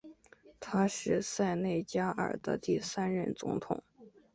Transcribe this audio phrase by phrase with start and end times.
[0.59, 3.83] 他是塞内加尔的第三任总统。